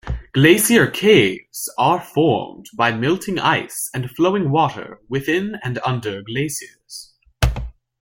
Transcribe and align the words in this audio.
Glacier 0.33 0.87
caves 0.89 1.69
are 1.77 2.01
formed 2.01 2.65
by 2.75 2.91
melting 2.91 3.37
ice 3.37 3.87
and 3.93 4.09
flowing 4.09 4.49
water 4.49 4.99
within 5.09 5.57
and 5.63 5.77
under 5.85 6.23
glaciers. 6.23 7.13